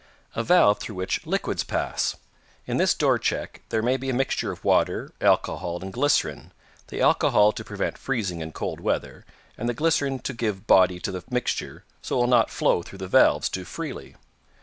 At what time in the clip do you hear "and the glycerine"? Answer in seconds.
9.59-10.17